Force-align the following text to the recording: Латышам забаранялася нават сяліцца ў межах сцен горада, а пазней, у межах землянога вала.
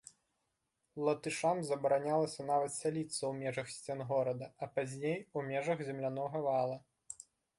Латышам 1.07 1.57
забаранялася 1.71 2.45
нават 2.51 2.71
сяліцца 2.77 3.19
ў 3.19 3.31
межах 3.41 3.67
сцен 3.75 3.99
горада, 4.11 4.45
а 4.65 4.69
пазней, 4.77 5.15
у 5.39 5.47
межах 5.51 5.77
землянога 5.91 6.37
вала. 6.49 6.77